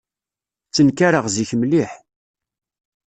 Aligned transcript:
Ttenkareɣ 0.67 1.25
zik 1.35 1.51
mliḥ. 1.61 1.91